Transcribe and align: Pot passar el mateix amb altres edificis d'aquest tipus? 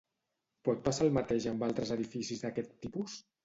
Pot 0.69 0.81
passar 0.87 1.03
el 1.09 1.13
mateix 1.19 1.47
amb 1.53 1.67
altres 1.69 1.95
edificis 1.99 2.45
d'aquest 2.47 2.77
tipus? 2.87 3.23